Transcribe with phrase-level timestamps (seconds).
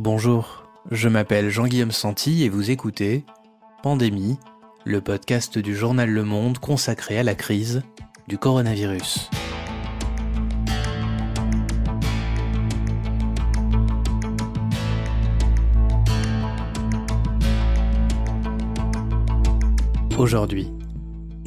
[0.00, 3.24] Bonjour, je m'appelle Jean-Guillaume Santi et vous écoutez
[3.82, 4.38] Pandémie,
[4.84, 7.82] le podcast du journal Le Monde consacré à la crise
[8.28, 9.28] du coronavirus.
[20.16, 20.70] Aujourd'hui,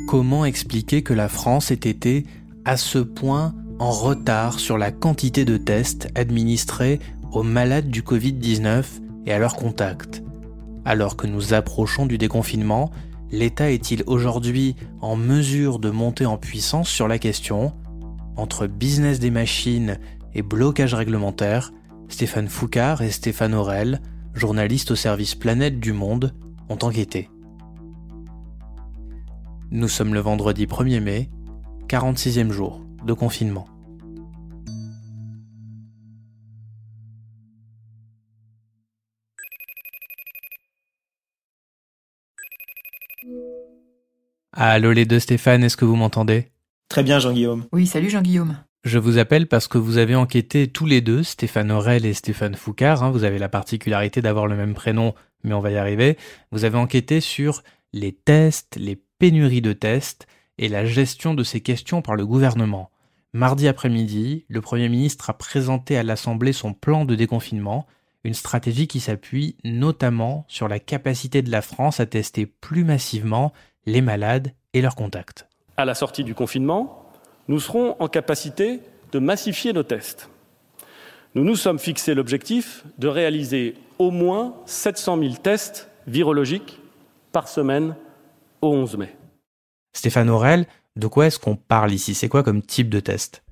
[0.10, 2.26] comment expliquer que la France ait été
[2.66, 7.00] à ce point en retard sur la quantité de tests administrés
[7.32, 8.84] aux malades du Covid-19
[9.26, 10.24] et à leurs contacts.
[10.86, 12.92] Alors que nous approchons du déconfinement,
[13.32, 17.74] l'État est-il aujourd'hui en mesure de monter en puissance sur la question?
[18.36, 19.98] Entre business des machines
[20.34, 21.72] et blocage réglementaire,
[22.08, 24.02] Stéphane Foucard et Stéphane Aurel,
[24.34, 26.34] journalistes au service Planète du Monde,
[26.70, 27.30] ont enquêté.
[29.72, 31.30] Nous sommes le vendredi 1er mai,
[31.88, 33.66] 46e jour de confinement.
[44.54, 46.48] Allô les deux Stéphane, est-ce que vous m'entendez?
[46.90, 47.66] Très bien Jean-Guillaume.
[47.72, 48.58] Oui, salut Jean-Guillaume.
[48.84, 52.56] Je vous appelle parce que vous avez enquêté tous les deux, Stéphane Aurel et Stéphane
[52.56, 55.14] Foucard, hein, vous avez la particularité d'avoir le même prénom,
[55.44, 56.18] mais on va y arriver.
[56.52, 57.64] Vous avez enquêté sur
[57.94, 62.90] les tests, les pénuries de tests et la gestion de ces questions par le gouvernement.
[63.34, 67.86] Mardi après-midi, le Premier ministre a présenté à l'Assemblée son plan de déconfinement,
[68.24, 73.54] une stratégie qui s'appuie notamment sur la capacité de la France à tester plus massivement
[73.86, 75.48] les malades et leurs contacts.
[75.78, 77.10] À la sortie du confinement,
[77.48, 78.80] nous serons en capacité
[79.12, 80.30] de massifier nos tests.
[81.34, 86.80] Nous nous sommes fixé l'objectif de réaliser au moins 700 000 tests virologiques
[87.32, 87.96] par semaine
[88.62, 89.16] au 11 mai.
[89.94, 92.16] Stéphane Aurel, de quoi est-ce qu'on parle ici?
[92.16, 93.44] C'est quoi comme type de test?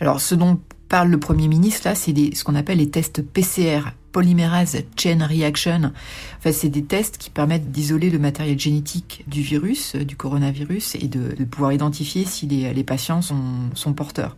[0.00, 3.80] Alors, ce dont parle le Premier ministre, là, c'est ce qu'on appelle les tests PCR,
[4.12, 5.92] Polymerase Chain Reaction.
[6.38, 11.08] Enfin, c'est des tests qui permettent d'isoler le matériel génétique du virus, du coronavirus, et
[11.08, 13.44] de, pouvoir identifier si les, patients sont,
[13.74, 14.36] sont, porteurs.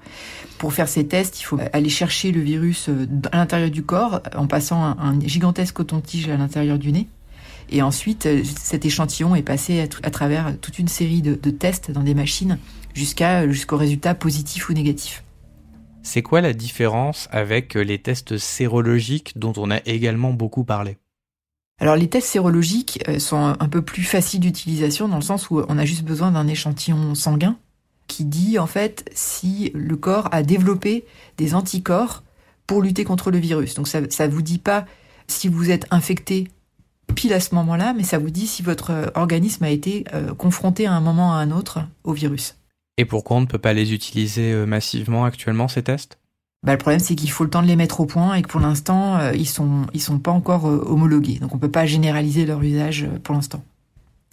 [0.58, 2.90] Pour faire ces tests, il faut aller chercher le virus
[3.30, 7.06] à l'intérieur du corps en passant un, un gigantesque coton-tige à l'intérieur du nez.
[7.70, 12.02] Et ensuite, cet échantillon est passé à, travers toute une série de, de tests dans
[12.02, 12.58] des machines
[12.94, 15.22] jusqu'à jusqu'au résultat positif ou négatif.
[16.02, 20.96] C'est quoi la différence avec les tests sérologiques dont on a également beaucoup parlé?
[21.78, 25.62] Alors les tests sérologiques euh, sont un peu plus faciles d'utilisation dans le sens où
[25.68, 27.56] on a juste besoin d'un échantillon sanguin
[28.06, 31.04] qui dit en fait si le corps a développé
[31.38, 32.22] des anticorps
[32.66, 33.74] pour lutter contre le virus.
[33.74, 34.84] Donc ça ne vous dit pas
[35.26, 36.48] si vous êtes infecté
[37.14, 40.86] pile à ce moment-là, mais ça vous dit si votre organisme a été euh, confronté
[40.86, 42.59] à un moment ou à un autre au virus.
[42.96, 46.18] Et pourquoi on ne peut pas les utiliser euh, massivement actuellement, ces tests?
[46.64, 48.48] Bah, le problème, c'est qu'il faut le temps de les mettre au point et que
[48.48, 51.38] pour l'instant, euh, ils sont ils sont pas encore euh, homologués.
[51.38, 53.62] Donc, on peut pas généraliser leur usage pour l'instant.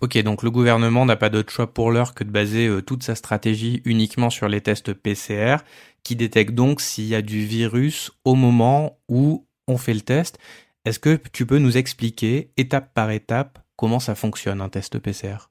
[0.02, 3.16] Ok, donc le gouvernement n'a pas d'autre choix pour l'heure que de baser toute sa
[3.16, 5.58] stratégie uniquement sur les tests PCR,
[6.04, 10.38] qui détectent donc s'il y a du virus au moment où on fait le test.
[10.86, 15.50] Est-ce que tu peux nous expliquer, étape par étape, comment ça fonctionne un test PCR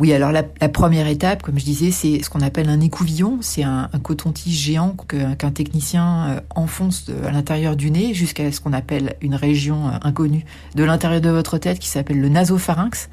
[0.00, 3.38] oui, alors la, première étape, comme je disais, c'est ce qu'on appelle un écouvillon.
[3.40, 8.72] C'est un, coton-tige géant qu'un technicien euh, enfonce à l'intérieur du nez jusqu'à ce qu'on
[8.72, 10.44] appelle une région euh, inconnue
[10.76, 13.10] de l'intérieur de votre tête qui s'appelle le nasopharynx.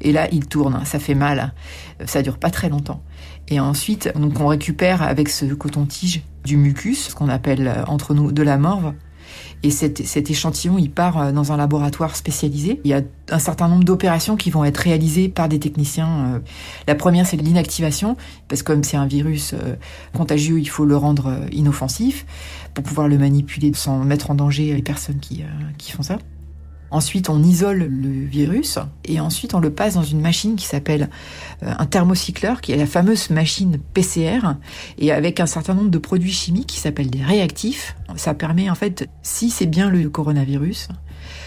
[0.00, 1.54] Et là, il tourne, ça fait mal,
[2.04, 3.00] ça dure pas très longtemps.
[3.46, 8.12] Et ensuite, donc on récupère avec ce coton-tige du mucus, ce qu'on appelle euh, entre
[8.12, 8.92] nous de la morve,
[9.64, 12.82] et cet, échantillon, il part euh, dans un laboratoire spécialisé.
[12.84, 16.34] Il y a un certain nombre d'opérations qui vont être réalisées par des techniciens.
[16.34, 16.38] Euh.
[16.86, 19.76] La première, c'est l'inactivation, parce que comme c'est un virus euh,
[20.14, 22.26] contagieux, il faut le rendre inoffensif
[22.74, 25.42] pour pouvoir le manipuler sans mettre en danger les personnes qui,
[25.78, 26.18] qui font ça.
[26.90, 31.10] Ensuite, on isole le virus et ensuite on le passe dans une machine qui s'appelle
[31.62, 34.40] euh, un thermocycleur, qui est la fameuse machine PCR,
[34.98, 37.96] et avec un certain nombre de produits chimiques qui s'appellent des réactifs.
[38.16, 40.88] Ça permet en fait, si c'est bien le coronavirus,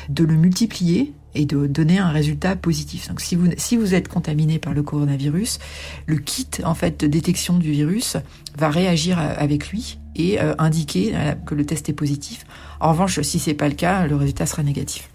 [0.09, 3.07] de le multiplier et de donner un résultat positif.
[3.09, 5.59] Donc si vous, si vous êtes contaminé par le coronavirus,
[6.07, 8.17] le kit en fait de détection du virus
[8.57, 12.45] va réagir avec lui et euh, indiquer euh, que le test est positif.
[12.79, 15.09] En revanche, si c'est pas le cas, le résultat sera négatif.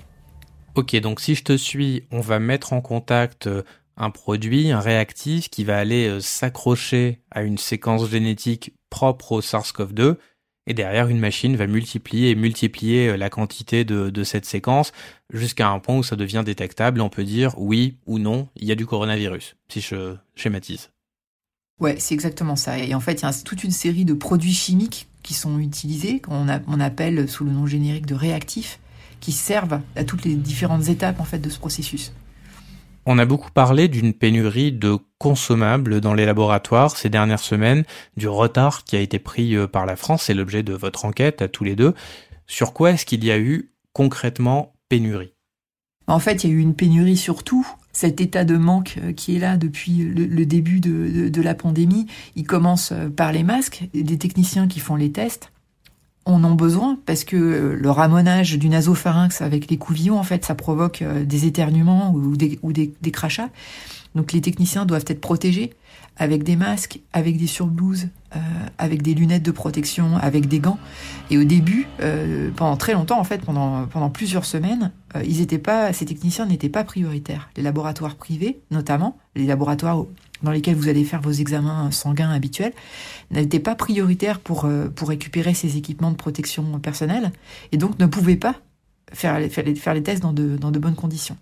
[0.75, 3.63] Ok, donc si je te suis, on va mettre en contact euh,
[3.99, 9.41] un produit, un réactif qui va aller euh, s'accrocher à une séquence génétique propre au
[9.43, 10.17] SARS-CoV-2
[10.67, 14.93] et derrière une machine va multiplier et multiplier euh, la quantité de, cette séquence
[15.31, 18.73] jusqu'à un point où ça devient détectable on peut dire oui ou non, il y
[18.73, 20.91] a du coronavirus, si je schématise.
[21.81, 22.79] Ouais, c'est exactement ça.
[22.79, 26.21] Et en fait, il y a toute une série de produits chimiques qui sont utilisés,
[26.21, 28.79] qu'on on appelle sous le nom générique de réactifs,
[29.23, 32.13] qui servent à toutes les différentes étapes en fait de ce processus.
[33.07, 37.85] On a beaucoup parlé d'une pénurie de consommables dans les laboratoires ces dernières semaines,
[38.17, 41.41] du retard qui a été pris euh, par la France, c'est l'objet de votre enquête
[41.41, 41.95] à tous les deux.
[42.47, 45.33] Sur quoi est-ce qu'il y a eu concrètement pénurie?
[46.07, 49.37] En fait, il y a eu une pénurie surtout cet état de manque euh, qui
[49.37, 54.19] est là depuis le, début de, la pandémie, il commence euh, par les masques, des
[54.19, 55.53] techniciens qui font les tests
[56.25, 60.45] en ont besoin parce que euh, le ramonage du nasopharynx avec les couvillons, en fait,
[60.45, 63.51] ça provoque euh, des éternuements ou des, ou des, crachats.
[64.15, 65.73] Donc les techniciens doivent être protégés
[66.17, 68.39] avec des masques, avec des surblouses, euh,
[68.79, 70.79] avec des lunettes de protection, avec des gants.
[71.31, 75.41] Et au début, euh, pendant très longtemps, en fait, pendant, pendant plusieurs semaines, euh, ils
[75.41, 77.51] étaient pas, ces techniciens n'étaient pas prioritaires.
[77.57, 80.05] Les laboratoires privés, notamment, les laboratoires
[80.43, 82.73] dans lesquels vous allez faire vos examens sanguins habituels,
[83.31, 87.33] n'étaient pas prioritaires pour, pour récupérer ces équipements de protection personnelle
[87.73, 88.57] et donc ne pouvaient pas
[89.13, 91.37] faire, faire, les, faire les tests dans de, dans de bonnes conditions.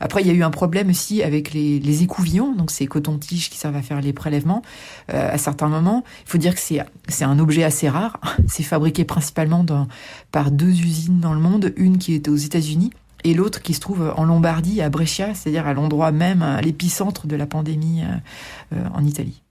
[0.00, 3.50] Après, il y a eu un problème aussi avec les, les écouvillons, donc ces cotons-tiges
[3.50, 4.62] qui servent à faire les prélèvements.
[5.12, 8.20] Euh, à certains moments, il faut dire que c'est c'est un objet assez rare.
[8.48, 9.88] C'est fabriqué principalement dans,
[10.32, 12.90] par deux usines dans le monde, une qui est aux États-Unis
[13.24, 17.26] et l'autre qui se trouve en Lombardie, à Brescia, c'est-à-dire à, l'endroit même, à l'épicentre
[17.26, 19.42] de la pandémie euh, euh, en Italie.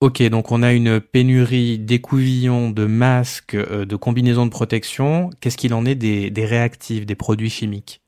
[0.00, 5.30] Ok, donc on a une pénurie d'écouvillons, de masques, euh, de combinaisons de protection.
[5.40, 8.00] Qu'est-ce qu'il en est des, des réactifs, des produits chimiques?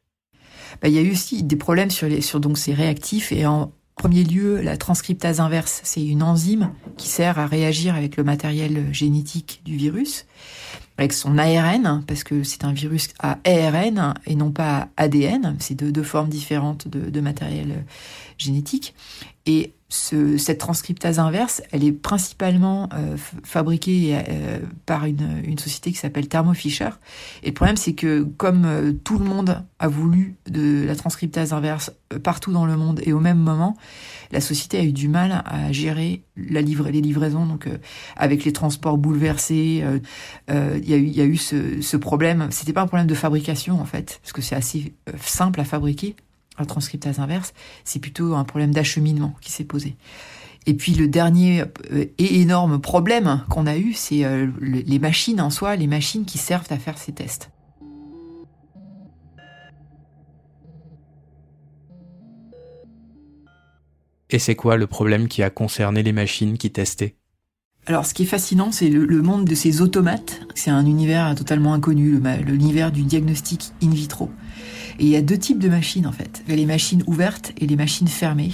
[0.80, 3.44] Bah, il y a eu aussi des problèmes sur, les, sur donc ces réactifs et
[3.44, 8.24] en premier lieu, la transcriptase inverse, c'est une enzyme qui sert à réagir avec le
[8.24, 10.24] matériel génétique du virus,
[10.96, 15.54] avec son ARN, parce que c'est un virus à ARN et non pas à ADN,
[15.58, 17.84] c'est deux, formes différentes de, de matériel
[18.38, 18.94] génétique.
[19.44, 25.98] Et ce, cette transcriptase inverse, elle est principalement euh, fabriquée euh, par une, société qui
[25.98, 26.90] s'appelle Thermo Fisher.
[27.42, 31.52] Et le problème, c'est que comme euh, tout le monde a voulu de la transcriptase
[31.52, 31.92] inverse
[32.22, 33.76] partout dans le monde et au même moment,
[34.30, 37.46] la société a eu du mal à gérer la livre, les livraisons.
[37.46, 37.68] Donc,
[38.16, 39.84] avec les transports bouleversés,
[40.48, 42.48] il y a eu, y a eu ce, ce problème.
[42.50, 46.16] C'était pas un problème de fabrication en fait, parce que c'est assez simple à fabriquer
[46.66, 47.52] transcriptase inverse,
[47.84, 49.96] c'est plutôt un problème d'acheminement qui s'est posé.
[50.66, 51.62] Et puis le dernier
[51.92, 56.24] euh, et énorme problème qu'on a eu, c'est euh, les machines en soi, les machines
[56.24, 57.50] qui servent à faire ces tests.
[64.32, 67.16] Et c'est quoi le problème qui a concerné les machines qui testaient?
[67.86, 70.40] Alors, ce qui est fascinant, c'est le, monde de ces automates.
[70.54, 74.30] C'est un univers totalement inconnu, l'univers du diagnostic in vitro.
[74.98, 76.42] Et il y a deux types de machines en fait.
[76.46, 78.52] Il y a les machines ouvertes et les machines fermées.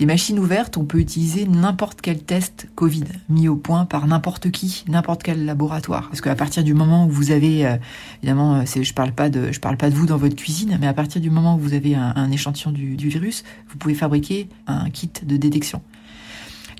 [0.00, 4.50] Les machines ouvertes, on peut utiliser n'importe quel test Covid mis au point par n'importe
[4.50, 6.08] qui, n'importe quel laboratoire.
[6.08, 7.76] Parce qu'à partir du moment où vous avez, euh,
[8.22, 10.86] évidemment, euh, je parle pas de, je parle pas de vous dans votre cuisine, mais
[10.88, 14.90] à partir du moment où vous avez un, échantillon du, virus, vous pouvez fabriquer un
[14.90, 15.80] kit de détection.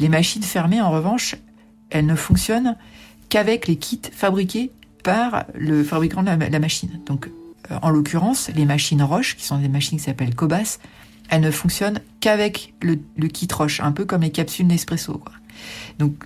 [0.01, 1.37] Les machines fermées, en revanche,
[1.91, 2.77] elles ne fonctionnent
[3.29, 4.73] qu'avec les kits fabriqués
[5.05, 7.01] par le fabricant de la, machine.
[7.07, 7.31] Donc,
[7.83, 10.79] en l'occurrence, les machines Roche, qui sont des machines qui s'appellent Cobas,
[11.31, 12.97] elles ne fonctionnent qu'avec le,
[13.29, 15.21] kit Roche, un peu comme les capsules Nespresso.
[15.99, 16.25] Donc,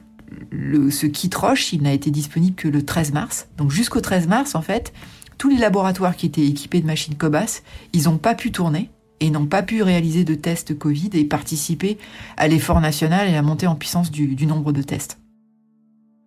[0.51, 3.49] le, ce kit Roche, il n'a été disponible que le 13 mars.
[3.57, 4.93] Donc, jusqu'au 13 mars, en fait,
[5.39, 8.91] tous les laboratoires qui étaient équipés de machines Cobas, ils n'ont pas pu tourner
[9.21, 11.99] et n'ont pas pu réaliser de tests Covid et participer
[12.37, 15.19] à l'effort national et à la montée en puissance du nombre de tests.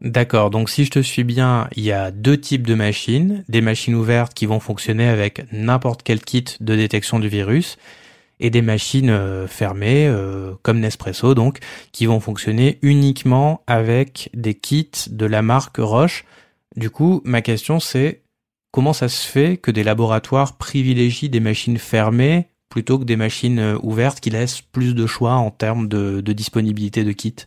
[0.01, 3.61] D'accord, donc si je te suis bien, il y a deux types de machines, des
[3.61, 7.77] machines ouvertes qui vont fonctionner avec n'importe quel kit de détection du virus,
[8.39, 11.59] et des machines euh, fermées, euh, comme Nespresso donc,
[11.91, 16.25] qui vont fonctionner uniquement avec des kits de la marque Roche.
[16.75, 18.23] Du coup, ma question c'est
[18.71, 23.59] comment ça se fait que des laboratoires privilégient des machines fermées plutôt que des machines
[23.59, 27.45] euh, ouvertes qui laissent plus de choix en termes de, de disponibilité de kits?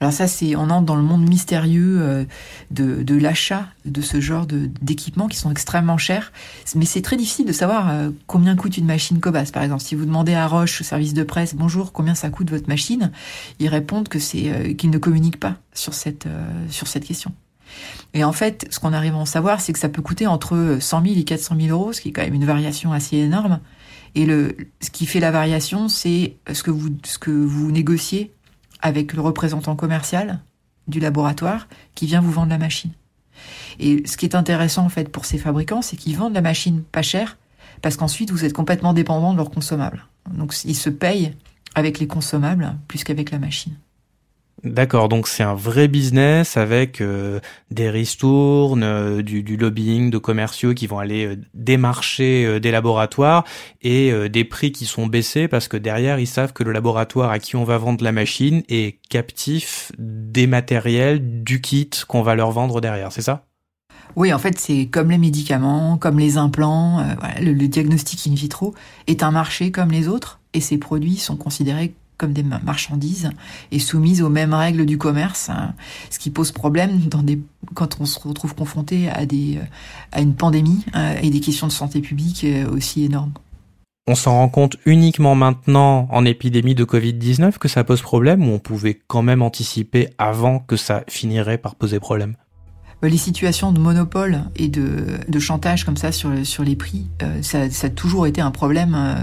[0.00, 2.24] Alors ça, c'est on entre dans le monde mystérieux euh,
[2.70, 6.32] de, de l'achat de ce genre d'équipements qui sont extrêmement chers.
[6.74, 9.48] Mais c'est très difficile de savoir euh, combien coûte une machine Cobas.
[9.54, 12.50] Par exemple, si vous demandez à Roche, au service de presse, bonjour, combien ça coûte
[12.50, 13.10] votre machine,
[13.58, 16.28] ils répondent que c'est euh, qu'ils ne communiquent pas sur cette
[16.68, 17.32] sur cette question.
[18.12, 20.76] Et en fait, ce qu'on arrive à en savoir, c'est que ça peut coûter entre
[20.78, 23.60] 100 000 et 400 000 euros, ce qui est quand même une variation assez énorme.
[24.14, 28.34] Et le, ce qui fait la variation, c'est ce que vous, ce que vous négociez
[28.80, 30.40] avec le représentant commercial
[30.88, 32.92] du laboratoire qui vient vous vendre la machine.
[33.78, 36.82] Et ce qui est intéressant en fait pour ces fabricants, c'est qu'ils vendent la machine
[36.82, 37.36] pas chère
[37.82, 40.06] parce qu'ensuite vous êtes complètement dépendant de leurs consommables.
[40.30, 41.34] Donc ils se payent
[41.74, 43.74] avec les consommables plus qu'avec la machine.
[44.64, 50.72] D'accord, donc c'est un vrai business avec euh, des ristournes, euh, du, lobbying de commerciaux
[50.72, 53.44] qui vont aller euh, démarcher des laboratoires
[53.82, 57.38] et des prix qui sont baissés parce que derrière ils savent que le laboratoire à
[57.38, 62.50] qui on va vendre la machine est captif des matériels, du kit qu'on va leur
[62.50, 63.44] vendre derrière, c'est ça?
[64.14, 67.04] Oui, en fait, c'est comme les médicaments, comme les implants.
[67.40, 68.74] le, le diagnostic in vitro
[69.06, 73.30] est un marché comme les autres et ces produits sont considérés comme des marchandises
[73.70, 75.74] et soumises aux mêmes règles du commerce, hein,
[76.10, 77.00] ce qui pose problème
[77.74, 79.22] quand on se retrouve confronté à,
[80.12, 83.32] à une pandémie hein, et des questions de santé publique euh, aussi énormes.
[84.08, 88.52] On s'en rend compte uniquement maintenant en épidémie de Covid-19 que ça pose problème ou
[88.52, 92.36] on pouvait quand même anticiper avant que ça finirait par poser problème?
[92.36, 92.45] euh,
[93.02, 97.42] les situations de monopole et de, de chantage comme ça sur, sur les prix, euh,
[97.42, 99.14] ça, a toujours été un problème euh,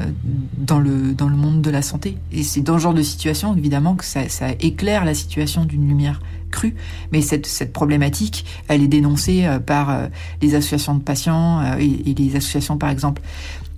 [0.57, 2.17] dans, le, dans le monde de la santé.
[2.31, 4.21] Et c'est dans ce genre de situation, évidemment, que ça,
[4.59, 6.75] éclaire la situation d'une lumière crue.
[7.11, 10.07] Mais cette, cette problématique, elle est dénoncée par
[10.39, 13.23] les associations de patients et les associations, par exemple,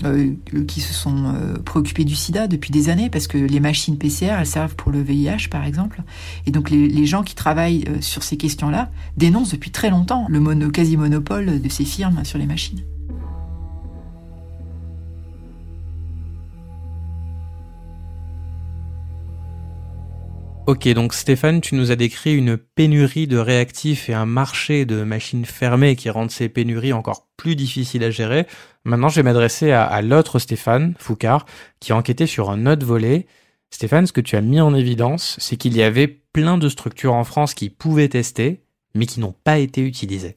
[0.04, 0.34] euh,
[0.68, 4.36] qui se sont euh, préoccupés du sida depuis des années parce que les machines PCR,
[4.40, 6.04] elles servent pour le VIH par exemple.
[6.46, 10.42] Et donc les, gens qui travaillent euh, sur ces questions-là dénoncent depuis très longtemps le
[10.42, 12.82] mono, quasi-monopole de ces firmes sur les machines.
[20.68, 25.04] Ok, donc Stéphane, tu nous as décrit une pénurie de réactifs et un marché de
[25.04, 28.48] machines fermées qui rendent ces pénuries encore plus difficiles à gérer.
[28.84, 31.46] Maintenant, je vais m'adresser à, l'autre Stéphane Foucard,
[31.80, 33.28] qui a enquêté sur un autre volet.
[33.70, 37.14] Stéphane, ce que tu as mis en évidence, c'est qu'il y avait plein de structures
[37.14, 38.64] en France qui pouvaient tester,
[38.96, 40.36] mais qui n'ont pas été utilisées.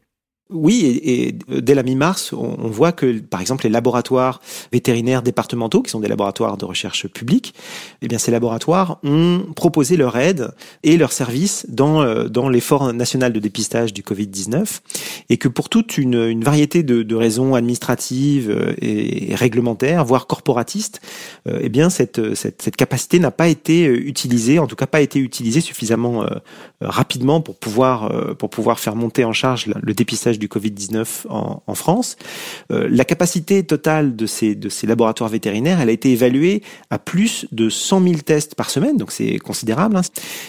[0.51, 4.41] Oui, et, dès la mi-mars, on, voit que, par exemple, les laboratoires
[4.73, 7.53] vétérinaires départementaux, qui sont des laboratoires de recherche publics,
[8.01, 10.49] eh bien, ces laboratoires ont proposé leur aide
[10.83, 14.81] et leur service dans, euh, dans l'effort national de dépistage du Covid-19,
[15.29, 21.03] et que pour toute une, variété de, raisons administratives euh, et, réglementaires, voire corporatistes,
[21.47, 25.03] euh, eh bien, cette, cette, cette capacité n'a pas été utilisée, en tout cas pas
[25.03, 26.25] été utilisée suffisamment
[26.81, 32.17] rapidement pour pouvoir, pour pouvoir faire monter en charge le dépistage du Covid-19 en, France.
[32.71, 36.99] Euh, la capacité totale de ces, de ces laboratoires vétérinaires, elle a été évaluée à
[36.99, 39.97] plus de 100 000 tests par semaine, donc c'est considérable.
[39.97, 40.03] Hein.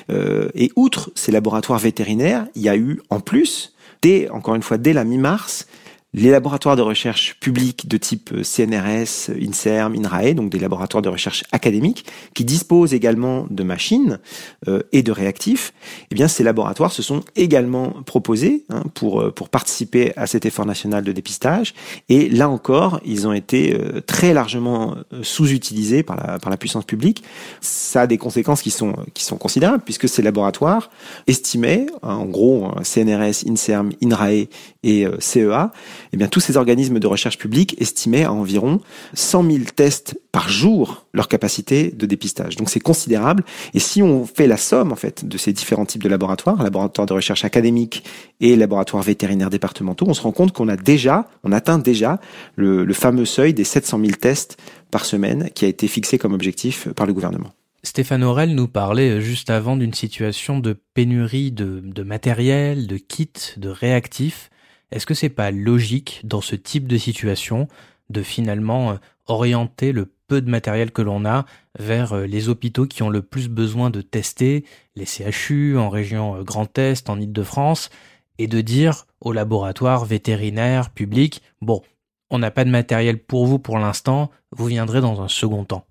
[0.09, 4.63] Euh, et outre ces laboratoires vétérinaires, il y a eu en plus, dès, encore une
[4.63, 5.67] fois, dès la mi-mars,
[6.13, 11.43] les laboratoires de recherche publics de type CNRS, INSERM, INRAE, donc des laboratoires de recherche
[11.51, 14.19] académiques, qui disposent également de machines
[14.67, 15.73] euh, et de réactifs,
[16.11, 20.45] eh bien ces laboratoires se sont également proposés hein, pour euh, pour participer à cet
[20.45, 21.75] effort national de dépistage.
[22.09, 27.23] Et là encore, ils ont été euh, très largement sous-utilisés par la puissance publique.
[27.61, 30.89] Ça a des conséquences qui sont qui sont considérables puisque ces laboratoires
[31.27, 34.47] estimaient, en gros, CNRS, INSERM, INRAE
[34.83, 35.71] et CEA
[36.13, 38.79] eh bien, tous ces organismes de recherche publique estimaient à environ
[39.13, 42.55] 100 000 tests par jour leur capacité de dépistage.
[42.55, 43.43] Donc c'est considérable.
[43.73, 47.07] Et si on fait la somme en fait de ces différents types de laboratoires, laboratoires
[47.07, 48.03] de recherche académique
[48.39, 52.19] et laboratoires vétérinaires départementaux, on se rend compte qu'on a déjà, on atteint déjà
[52.55, 54.57] le, le fameux seuil des 700 000 tests
[54.91, 57.51] par semaine qui a été fixé comme objectif par le gouvernement.
[57.83, 63.55] Stéphane Aurel nous parlait juste avant d'une situation de pénurie de, de matériel, de kits,
[63.57, 64.49] de réactifs.
[64.91, 67.67] Est-ce que c'est pas logique dans ce type de situation
[68.09, 68.95] de finalement euh,
[69.27, 71.45] orienter le peu de matériel que l'on a
[71.77, 74.65] vers euh, les hôpitaux qui ont le plus besoin de tester,
[74.95, 77.89] les CHU en région euh, Grand Est, en Ile-de-France,
[78.37, 81.81] et de dire aux laboratoires vétérinaires publics, bon,
[82.29, 85.85] on n'a pas de matériel pour vous pour l'instant, vous viendrez dans un second temps.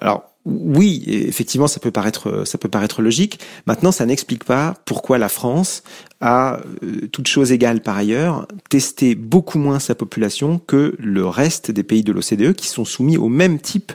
[0.00, 3.38] Alors, oui, effectivement, ça peut paraître, ça peut paraître logique.
[3.66, 5.82] Maintenant, ça n'explique pas pourquoi la France
[6.22, 11.70] a, euh, toute chose égale par ailleurs, testé beaucoup moins sa population que le reste
[11.70, 13.92] des pays de l'OCDE qui sont soumis au même type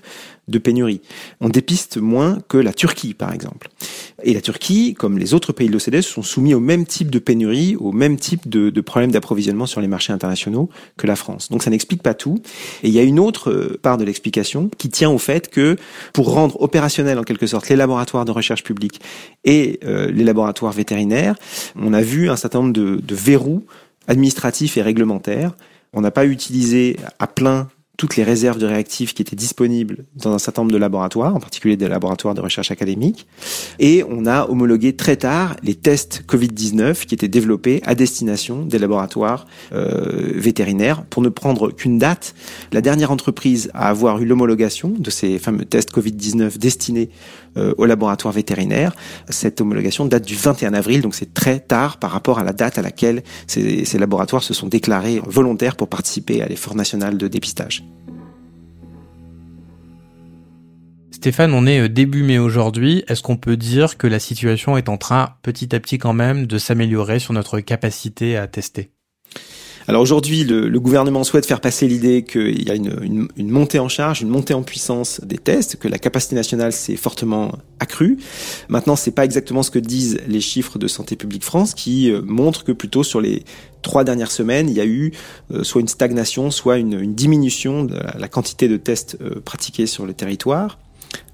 [0.47, 1.01] de pénurie.
[1.41, 3.69] On dépiste moins que la Turquie, par exemple.
[4.23, 7.19] Et la Turquie, comme les autres pays de l'OCDE, sont soumis au même type de
[7.19, 11.49] pénurie, au même type de, problèmes d'approvisionnement sur les marchés internationaux que la France.
[11.49, 12.39] Donc ça n'explique pas tout.
[12.83, 15.77] Et il y a une autre euh, part de l'explication qui tient au fait que
[16.13, 19.01] pour rendre opérationnels en quelque sorte les laboratoires de recherche publique
[19.43, 21.35] et euh, les laboratoires vétérinaires,
[21.75, 23.65] on a vu un certain nombre de verrous
[24.07, 25.55] administratifs et réglementaires.
[25.93, 30.33] On n'a pas utilisé à plein toutes les réserves de réactifs qui étaient disponibles dans
[30.33, 33.27] un certain nombre de laboratoires, en particulier des laboratoires de recherche académique.
[33.79, 38.79] Et on a homologué très tard les tests Covid-19 qui étaient développés à destination des
[38.79, 41.03] laboratoires euh, vétérinaires.
[41.05, 42.33] Pour ne prendre qu'une date,
[42.71, 47.09] la dernière entreprise à avoir eu l'homologation de ces fameux tests Covid-19 destinés
[47.55, 48.95] au laboratoire vétérinaire.
[49.29, 52.77] Cette homologation date du 21 avril, donc c'est très tard par rapport à la date
[52.77, 57.27] à laquelle ces, ces laboratoires se sont déclarés volontaires pour participer à l'effort national de
[57.27, 57.83] dépistage.
[61.23, 63.05] Stéphane, on est euh, début mai aujourd'hui.
[63.07, 66.47] Est-ce qu'on peut dire que la situation est en train petit à petit quand même
[66.47, 68.91] de s'améliorer sur notre capacité à tester?
[69.87, 74.21] Alors aujourd'hui, le, gouvernement souhaite faire passer l'idée qu'il y a une, montée en charge,
[74.21, 78.17] une montée en puissance des tests, que la capacité nationale s'est fortement accrue.
[78.69, 82.21] Maintenant, c'est pas exactement ce que disent les chiffres de Santé publique France, qui euh,
[82.21, 83.43] montrent que plutôt sur les
[83.81, 85.11] trois dernières semaines, il y a eu
[85.51, 90.13] euh, soit une stagnation, soit une, diminution de la, quantité de tests pratiqués sur le
[90.13, 90.77] territoire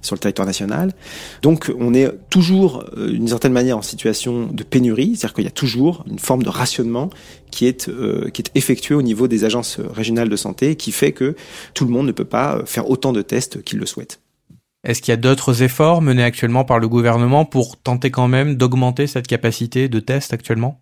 [0.01, 0.93] sur le territoire national.
[1.41, 5.47] Donc on est toujours euh, d'une certaine manière en situation de pénurie, c'est-à-dire qu'il y
[5.47, 7.09] a toujours une forme de rationnement
[7.51, 11.11] qui est euh, qui est effectué au niveau des agences régionales de santé, qui fait
[11.11, 11.35] que
[11.73, 14.21] tout le monde ne peut pas faire autant de tests qu'il le souhaite.
[14.85, 18.55] Est-ce qu'il y a d'autres efforts menés actuellement par le gouvernement pour tenter quand même
[18.55, 20.81] d'augmenter cette capacité de test actuellement?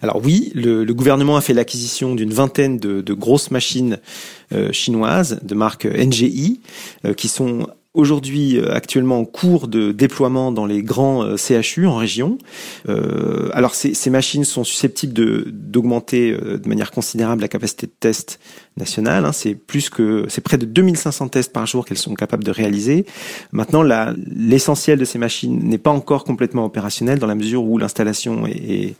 [0.00, 3.98] Alors oui, le, gouvernement a fait l'acquisition d'une vingtaine de, grosses machines
[4.54, 6.62] euh, chinoises de marque NGI
[7.18, 11.96] qui sont aujourd'hui euh, actuellement en cours de déploiement dans les grands euh, CHU en
[11.96, 12.38] région.
[12.88, 15.12] Euh, alors ces, machines sont susceptibles
[15.52, 18.40] d'augmenter de manière considérable la capacité de test
[18.76, 19.24] nationale.
[19.24, 19.32] Hein.
[19.32, 23.06] C'est plus que c'est près de 2500 tests par jour qu'elles sont capables de réaliser.
[23.52, 23.84] Maintenant,
[24.26, 28.94] l'essentiel de ces machines n'est pas encore complètement opérationnel dans la mesure où l'installation est,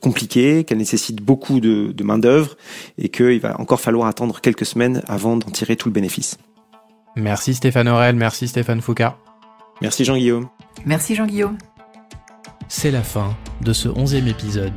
[0.00, 2.56] compliquée, qu'elle nécessite beaucoup de, de main d'œuvre
[2.96, 6.38] et qu'il va encore falloir attendre quelques semaines avant d'en tirer tout le bénéfice.
[7.20, 9.14] Merci Stéphane Aurel, merci Stéphane Foucault.
[9.82, 10.48] Merci Jean-Guillaume.
[10.86, 11.58] Merci Jean-Guillaume.
[12.68, 14.72] C'est la fin de ce onzième épisode.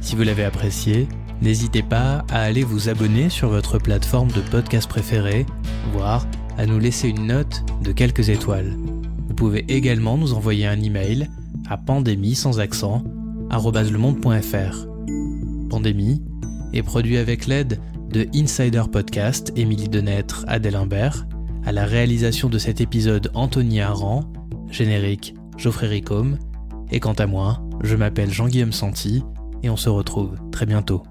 [0.00, 1.08] Si vous l'avez apprécié,
[1.42, 5.44] n'hésitez pas à aller vous abonner sur votre plateforme de podcast préférée,
[5.92, 6.26] voire
[6.56, 8.76] à nous laisser une note de quelques étoiles.
[9.28, 11.28] Vous pouvez également nous envoyer un email
[11.68, 13.02] à pandémie sans accent
[13.50, 14.86] @lemonde.fr.
[15.68, 16.22] Pandémie
[16.72, 21.26] est produit avec l'aide de Insider Podcast, Émilie Denêtre, Adèle Imbert
[21.68, 24.24] à la réalisation de cet épisode Anthony Aran,
[24.70, 26.38] générique Geoffrey Ricôme,
[26.90, 29.22] et quant à moi, je m'appelle Jean-Guillaume Santi,
[29.62, 31.02] et on se retrouve très bientôt.